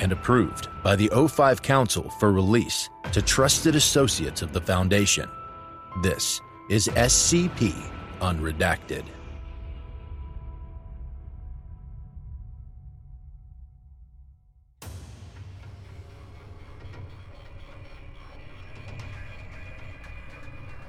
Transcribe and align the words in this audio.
and 0.00 0.12
approved 0.12 0.68
by 0.82 0.96
the 0.96 1.08
O5 1.10 1.62
Council 1.62 2.10
for 2.18 2.32
release 2.32 2.88
to 3.12 3.22
trusted 3.22 3.74
associates 3.74 4.42
of 4.42 4.52
the 4.52 4.60
Foundation. 4.60 5.28
This 6.02 6.40
is 6.68 6.88
SCP 6.88 7.74
Unredacted. 8.20 9.04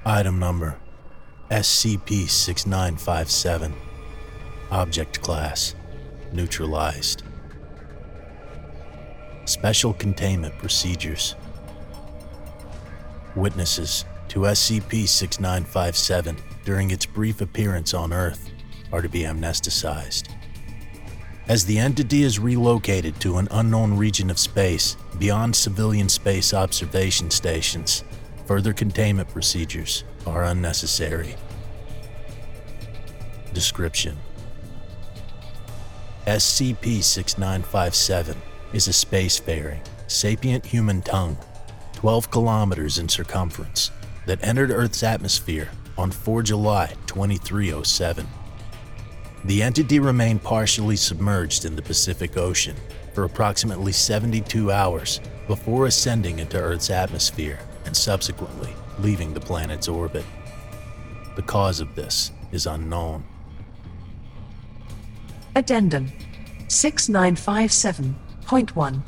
Item 0.04 0.38
number 0.38 0.78
SCP 1.50 2.28
6957. 2.28 3.74
Object 4.70 5.20
Class 5.20 5.74
Neutralized. 6.32 7.27
Special 9.48 9.94
Containment 9.94 10.58
Procedures. 10.58 11.34
Witnesses 13.34 14.04
to 14.28 14.40
SCP 14.40 15.08
6957 15.08 16.36
during 16.66 16.90
its 16.90 17.06
brief 17.06 17.40
appearance 17.40 17.94
on 17.94 18.12
Earth 18.12 18.50
are 18.92 19.00
to 19.00 19.08
be 19.08 19.22
amnesticized. 19.22 20.28
As 21.48 21.64
the 21.64 21.78
entity 21.78 22.24
is 22.24 22.38
relocated 22.38 23.18
to 23.20 23.38
an 23.38 23.48
unknown 23.50 23.96
region 23.96 24.28
of 24.28 24.38
space 24.38 24.98
beyond 25.18 25.56
civilian 25.56 26.10
space 26.10 26.52
observation 26.52 27.30
stations, 27.30 28.04
further 28.44 28.74
containment 28.74 29.30
procedures 29.30 30.04
are 30.26 30.44
unnecessary. 30.44 31.36
Description 33.54 34.18
SCP 36.26 37.02
6957 37.02 38.42
is 38.72 38.88
a 38.88 38.90
spacefaring, 38.90 39.80
sapient 40.06 40.64
human 40.64 41.02
tongue, 41.02 41.36
12 41.94 42.30
kilometers 42.30 42.98
in 42.98 43.08
circumference, 43.08 43.90
that 44.26 44.42
entered 44.44 44.70
Earth's 44.70 45.02
atmosphere 45.02 45.70
on 45.96 46.10
4 46.10 46.42
July 46.42 46.92
2307. 47.06 48.26
The 49.44 49.62
entity 49.62 49.98
remained 49.98 50.42
partially 50.42 50.96
submerged 50.96 51.64
in 51.64 51.76
the 51.76 51.82
Pacific 51.82 52.36
Ocean 52.36 52.76
for 53.14 53.24
approximately 53.24 53.92
72 53.92 54.70
hours 54.70 55.20
before 55.46 55.86
ascending 55.86 56.38
into 56.38 56.58
Earth's 56.58 56.90
atmosphere 56.90 57.58
and 57.84 57.96
subsequently 57.96 58.72
leaving 58.98 59.32
the 59.32 59.40
planet's 59.40 59.88
orbit. 59.88 60.24
The 61.36 61.42
cause 61.42 61.80
of 61.80 61.94
this 61.94 62.32
is 62.52 62.66
unknown. 62.66 63.24
Addendum 65.54 66.12
6957.1 68.48 69.02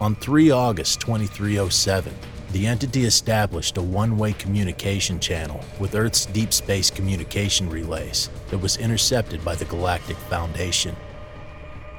On 0.00 0.14
3 0.14 0.50
August 0.52 1.00
2307, 1.00 2.14
the 2.52 2.66
entity 2.68 3.04
established 3.04 3.76
a 3.78 3.82
one 3.82 4.16
way 4.16 4.32
communication 4.34 5.18
channel 5.18 5.64
with 5.80 5.96
Earth's 5.96 6.26
deep 6.26 6.52
space 6.52 6.90
communication 6.90 7.68
relays 7.68 8.30
that 8.50 8.58
was 8.58 8.76
intercepted 8.76 9.44
by 9.44 9.56
the 9.56 9.64
Galactic 9.64 10.16
Foundation. 10.16 10.94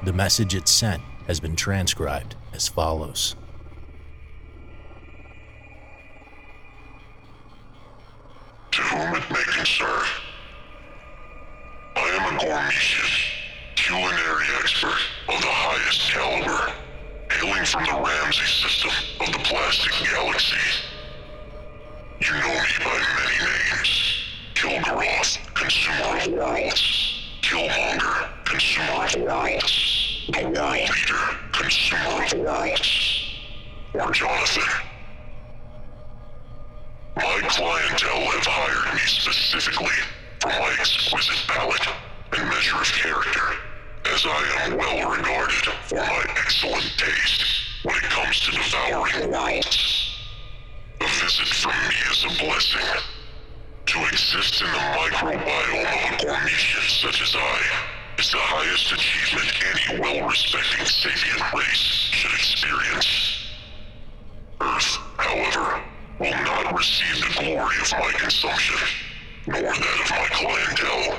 The 0.04 0.14
message 0.14 0.54
it 0.54 0.66
sent 0.66 1.02
has 1.26 1.40
been 1.40 1.56
transcribed 1.56 2.36
as 2.54 2.66
follows. 2.66 3.36
To 8.70 8.80
whom 8.80 9.14
it 9.14 9.30
may 9.30 9.42
concern, 9.54 10.06
I 11.96 12.00
am 12.00 12.34
a 12.34 12.38
Gormetian, 12.38 13.26
culinary 14.46 14.62
expert 14.62 14.98
of 15.28 15.40
the 15.40 15.46
highest 15.46 16.10
caliber, 16.12 16.72
hailing 17.30 17.64
from 17.64 17.84
the 17.84 18.08
Ramsey 18.08 18.44
system 18.44 18.90
of 19.20 19.32
the 19.32 19.38
Plastic 19.40 19.92
Galaxy. 20.10 20.56
You 22.20 22.32
know 22.32 22.48
me 22.48 22.84
by 22.84 23.02
many 23.16 23.50
names. 23.50 24.24
Kilgaroth, 24.54 25.54
consumer 25.54 26.18
of 26.18 26.26
worlds. 26.32 27.22
Killmonger, 27.42 28.28
consumer 28.44 29.04
of 29.04 29.14
worlds. 29.16 30.30
The 30.32 30.44
World 30.44 30.54
Leader, 30.54 31.38
consumer 31.52 32.24
of 32.24 32.32
worlds. 32.34 33.22
Or 33.94 34.12
Jonathan. 34.12 34.85
Exist 54.26 54.60
in 54.60 54.66
the 54.66 54.78
microbiome 54.98 56.18
of 56.18 56.34
a 56.34 56.90
such 56.90 57.22
as 57.22 57.36
I 57.36 57.60
is 58.18 58.32
the 58.32 58.38
highest 58.38 58.90
achievement 58.90 59.52
any 59.62 60.00
well-respecting 60.00 60.84
sapient 60.84 61.52
race 61.54 62.10
should 62.10 62.32
experience. 62.32 63.46
Earth, 64.60 64.98
however, 65.16 65.80
will 66.18 66.42
not 66.42 66.76
receive 66.76 67.22
the 67.22 67.38
glory 67.38 67.76
of 67.78 67.92
my 67.92 68.10
consumption, 68.18 68.76
nor 69.46 69.62
that 69.62 70.00
of 70.02 70.10
my 70.10 70.26
clientele. 70.32 71.18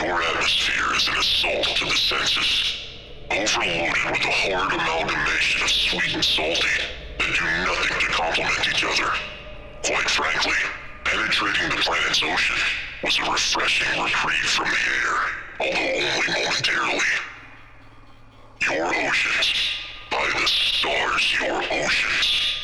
Your 0.00 0.22
atmosphere 0.22 0.96
is 0.96 1.08
an 1.08 1.18
assault 1.18 1.76
to 1.76 1.84
the 1.84 1.96
senses, 2.00 2.88
overloaded 3.30 4.04
with 4.08 4.24
a 4.24 4.32
hard 4.32 4.72
amalgamation 4.72 5.64
of 5.64 5.70
sweet 5.70 6.14
and 6.14 6.24
salty 6.24 6.80
that 7.18 7.28
do 7.28 7.44
nothing 7.68 8.00
to 8.00 8.06
complement 8.06 8.68
each 8.68 8.84
other. 8.84 9.12
Ocean 12.22 12.56
was 13.02 13.18
a 13.18 13.30
refreshing 13.30 14.00
reprieve 14.00 14.36
from 14.36 14.66
the 14.66 14.76
air, 15.02 15.18
although 15.58 15.80
only 15.80 16.28
momentarily. 16.28 17.00
Your 18.70 18.86
oceans, 18.86 19.52
by 20.12 20.30
the 20.32 20.46
stars, 20.46 21.34
your 21.40 21.56
oceans. 21.56 22.58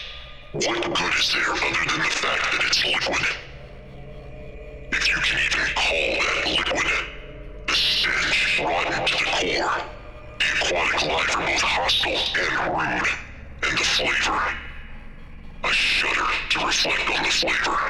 What 0.53 0.85
good 0.85 1.15
is 1.15 1.33
there 1.33 1.51
other 1.51 1.91
than 1.91 1.99
the 1.99 2.11
fact 2.11 2.53
that 2.53 2.65
it's 2.65 2.85
liquid? 2.85 3.27
If 4.93 5.09
you 5.09 5.17
can 5.17 5.41
even 5.41 5.75
call 5.75 6.13
that 6.23 6.47
liquid, 6.47 6.93
the 7.67 7.75
stench 7.75 8.61
rotten 8.61 9.05
to 9.05 9.13
the 9.19 9.31
core, 9.31 9.83
the 10.39 10.47
aquatic 10.63 11.03
life 11.09 11.37
are 11.37 11.47
both 11.47 11.63
hostile 11.63 12.23
and 12.39 12.55
rude, 12.79 13.09
and 13.65 13.79
the 13.79 13.85
flavor. 13.85 14.55
I 15.65 15.71
shudder 15.73 16.31
to 16.51 16.67
reflect 16.67 17.19
on 17.19 17.25
the 17.25 17.31
flavor. 17.31 17.90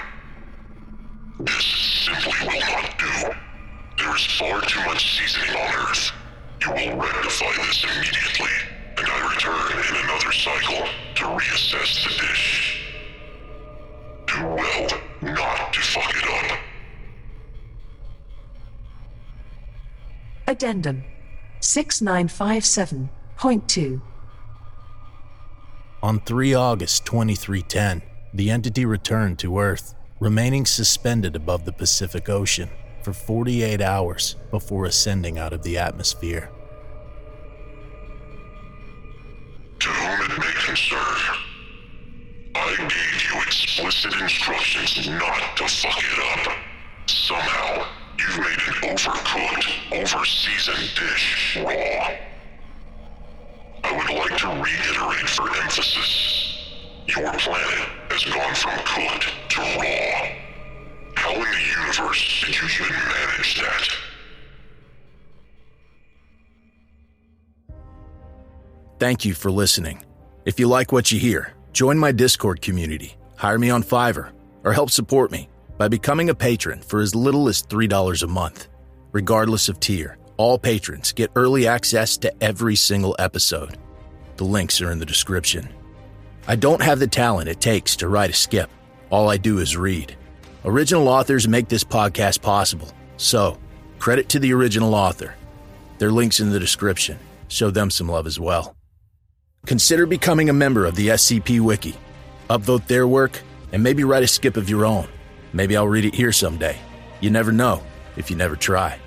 Far 5.00 5.00
too 5.00 5.00
much 5.00 5.08
seasoning 5.18 5.56
on 5.56 5.64
You 6.60 6.68
will 6.70 7.00
rectify 7.00 7.52
this 7.66 7.82
immediately, 7.84 8.52
and 8.98 9.06
I 9.08 9.32
return 9.32 9.78
in 9.78 9.96
another 10.04 10.32
cycle 10.32 10.86
to 11.16 11.24
reassess 11.24 12.04
the 12.04 12.10
dish. 12.26 12.82
Do 14.26 14.46
well 14.46 14.88
not 15.22 15.72
to 15.72 15.80
fuck 15.80 16.14
it 16.16 16.24
up. 16.24 16.58
Addendum 20.46 21.04
6957.2 21.60 24.00
On 26.02 26.20
3 26.20 26.54
August 26.54 27.06
2310, 27.06 28.02
the 28.34 28.50
entity 28.50 28.84
returned 28.84 29.38
to 29.38 29.58
Earth, 29.58 29.94
remaining 30.18 30.66
suspended 30.66 31.36
above 31.36 31.64
the 31.64 31.72
Pacific 31.72 32.28
Ocean 32.28 32.68
for 33.02 33.12
48 33.12 33.80
hours 33.80 34.36
before 34.50 34.84
ascending 34.84 35.38
out 35.38 35.52
of 35.52 35.62
the 35.62 35.78
atmosphere. 35.78 36.50
To 39.80 39.88
whom 39.88 40.30
it 40.30 40.38
may 40.38 40.52
concern, 40.64 41.36
I 42.54 42.76
gave 42.76 43.32
you 43.32 43.40
explicit 43.42 44.12
instructions 44.20 45.08
not 45.08 45.56
to 45.56 45.68
fuck 45.68 45.98
it 45.98 46.48
up. 46.48 46.52
Somehow, 47.06 47.86
you've 48.18 48.38
made 48.38 48.58
an 48.66 48.96
overcooked, 48.96 49.68
overseasoned 49.92 50.94
dish 50.94 51.58
raw. 51.64 52.10
I 53.82 53.96
would 53.96 54.10
like 54.18 54.38
to 54.40 54.48
reiterate 54.48 55.28
for 55.28 55.48
emphasis. 55.62 56.58
Your 57.06 57.32
planet 57.32 57.88
has 58.10 58.24
gone 58.24 58.54
from 58.54 58.78
cooked 58.84 59.32
to 59.50 59.60
raw. 59.60 60.39
How 61.30 61.36
in 61.36 61.42
the 61.42 61.80
universe 61.80 62.44
did 62.44 62.56
you 62.56 62.68
even 62.86 62.92
manage 62.92 63.60
that? 63.60 63.88
Thank 68.98 69.24
you 69.24 69.34
for 69.34 69.52
listening. 69.52 70.02
If 70.44 70.58
you 70.58 70.66
like 70.66 70.90
what 70.90 71.12
you 71.12 71.20
hear, 71.20 71.54
join 71.72 71.98
my 71.98 72.10
Discord 72.10 72.60
community, 72.60 73.16
hire 73.36 73.60
me 73.60 73.70
on 73.70 73.84
Fiverr, 73.84 74.32
or 74.64 74.72
help 74.72 74.90
support 74.90 75.30
me 75.30 75.48
by 75.78 75.86
becoming 75.86 76.30
a 76.30 76.34
patron 76.34 76.80
for 76.80 77.00
as 77.00 77.14
little 77.14 77.48
as 77.48 77.62
$3 77.62 78.22
a 78.24 78.26
month. 78.26 78.66
Regardless 79.12 79.68
of 79.68 79.78
tier, 79.78 80.18
all 80.36 80.58
patrons 80.58 81.12
get 81.12 81.30
early 81.36 81.68
access 81.68 82.16
to 82.18 82.42
every 82.42 82.74
single 82.74 83.14
episode. 83.20 83.78
The 84.36 84.44
links 84.44 84.80
are 84.80 84.90
in 84.90 84.98
the 84.98 85.06
description. 85.06 85.68
I 86.48 86.56
don't 86.56 86.82
have 86.82 86.98
the 86.98 87.06
talent 87.06 87.48
it 87.48 87.60
takes 87.60 87.94
to 87.96 88.08
write 88.08 88.30
a 88.30 88.34
skip. 88.34 88.68
All 89.10 89.30
I 89.30 89.36
do 89.36 89.58
is 89.58 89.76
read. 89.76 90.16
Original 90.64 91.08
authors 91.08 91.48
make 91.48 91.68
this 91.68 91.84
podcast 91.84 92.42
possible, 92.42 92.92
so 93.16 93.56
credit 93.98 94.28
to 94.28 94.38
the 94.38 94.52
original 94.52 94.94
author. 94.94 95.34
Their 95.96 96.10
links 96.10 96.38
in 96.38 96.50
the 96.50 96.60
description. 96.60 97.18
Show 97.48 97.70
them 97.70 97.90
some 97.90 98.10
love 98.10 98.26
as 98.26 98.38
well. 98.38 98.76
Consider 99.64 100.04
becoming 100.04 100.50
a 100.50 100.52
member 100.52 100.84
of 100.84 100.96
the 100.96 101.08
SCP 101.08 101.60
Wiki. 101.60 101.96
Upvote 102.50 102.86
their 102.86 103.06
work 103.08 103.40
and 103.72 103.82
maybe 103.82 104.04
write 104.04 104.22
a 104.22 104.26
skip 104.26 104.58
of 104.58 104.68
your 104.68 104.84
own. 104.84 105.08
Maybe 105.54 105.76
I'll 105.78 105.88
read 105.88 106.04
it 106.04 106.14
here 106.14 106.32
someday. 106.32 106.78
You 107.20 107.30
never 107.30 107.52
know 107.52 107.82
if 108.16 108.30
you 108.30 108.36
never 108.36 108.54
try. 108.54 108.98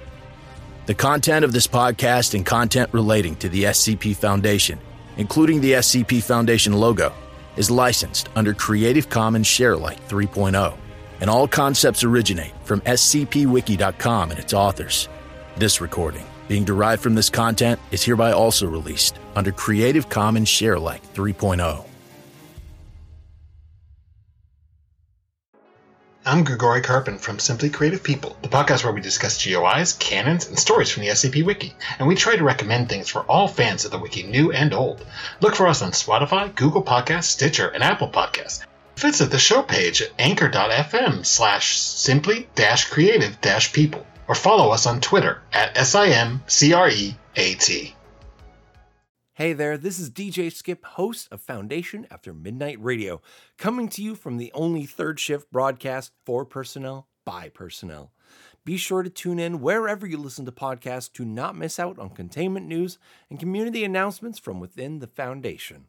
The 0.88 0.96
content 0.96 1.46
of 1.46 1.54
this 1.54 1.68
podcast 1.68 2.34
and 2.34 2.46
content 2.46 2.90
relating 2.94 3.36
to 3.38 3.50
the 3.50 3.66
SCP 3.66 4.16
Foundation, 4.16 4.80
including 5.18 5.62
the 5.62 5.74
SCP 5.74 6.24
Foundation 6.24 6.74
logo, 6.74 7.14
is 7.58 7.70
licensed 7.70 8.30
under 8.36 8.56
Creative 8.56 9.08
Commons 9.08 9.48
Sharealike 9.48 10.00
3.0, 10.10 10.76
and 11.22 11.30
all 11.30 11.48
concepts 11.48 12.04
originate 12.04 12.54
from 12.64 12.82
scpwiki.com 12.82 14.32
and 14.32 14.40
its 14.40 14.54
authors. 14.54 15.10
This 15.56 15.82
recording, 15.82 16.26
being 16.48 16.64
derived 16.64 17.02
from 17.02 17.16
this 17.16 17.30
content, 17.30 17.80
is 17.92 18.04
hereby 18.04 18.32
also 18.32 18.68
released 18.68 19.18
under 19.36 19.52
Creative 19.52 20.10
Commons 20.10 20.50
Sharealike 20.50 21.02
3.0. 21.14 21.86
I'm 26.26 26.46
Grigori 26.46 26.82
Karpin 26.82 27.20
from 27.20 27.38
Simply 27.38 27.70
Creative 27.70 28.02
People, 28.02 28.38
the 28.42 28.48
podcast 28.48 28.86
where 28.86 28.94
we 28.94 29.02
discuss 29.02 29.46
GOIs, 29.46 29.92
canons, 30.00 30.48
and 30.48 30.58
stories 30.58 30.90
from 30.90 31.04
the 31.04 31.10
SCP 31.10 31.46
Wiki, 31.46 31.74
and 32.00 32.08
we 32.08 32.16
try 32.16 32.38
to 32.38 32.44
recommend 32.46 32.88
things 32.88 33.10
for 33.10 33.24
all 33.24 33.50
fans 33.50 33.84
of 33.84 33.92
the 33.92 34.00
Wiki, 34.00 34.24
new 34.24 34.50
and 34.54 34.74
old. 34.74 35.06
Look 35.42 35.54
for 35.54 35.68
us 35.68 35.82
on 35.82 35.92
Spotify, 35.92 36.56
Google 36.56 36.82
Podcasts, 36.82 37.26
Stitcher, 37.26 37.68
and 37.68 37.84
Apple 37.84 38.08
Podcasts. 38.08 38.64
Visit 38.98 39.32
the 39.32 39.40
show 39.40 39.64
page 39.64 40.02
at 40.02 40.12
anchor.fm 40.20 41.26
slash 41.26 41.78
simply 41.78 42.48
creative 42.90 43.42
dash 43.42 43.74
people, 43.74 44.06
or 44.28 44.36
follow 44.36 44.72
us 44.72 44.86
on 44.86 45.02
Twitter 45.02 45.42
at 45.52 45.76
SIMCREAT. 45.76 47.16
Hey 49.36 49.54
there, 49.54 49.78
this 49.80 49.98
is 49.98 50.12
DJ 50.12 50.54
Scip, 50.54 50.86
host 50.86 51.28
of 51.32 51.42
Foundation 51.42 52.06
After 52.12 52.34
Midnight 52.34 52.78
Radio, 52.80 53.20
coming 53.58 53.90
to 53.90 54.04
you 54.04 54.14
from 54.14 54.38
the 54.38 54.52
only 54.54 54.86
third 54.86 55.20
shift 55.20 55.52
broadcast 55.52 56.12
for 56.24 56.46
personnel 56.46 57.08
by 57.26 57.50
personnel. 57.50 58.12
Be 58.64 58.78
sure 58.78 59.04
to 59.04 59.10
tune 59.10 59.40
in 59.40 59.60
wherever 59.60 60.08
you 60.08 60.18
listen 60.18 60.46
to 60.46 60.52
podcasts 60.52 61.12
to 61.14 61.26
not 61.26 61.58
miss 61.58 61.80
out 61.80 62.00
on 62.00 62.12
containment 62.12 62.68
news 62.68 63.00
and 63.30 63.40
community 63.40 63.84
announcements 63.84 64.40
from 64.40 64.60
within 64.60 65.00
the 65.00 65.08
Foundation. 65.08 65.88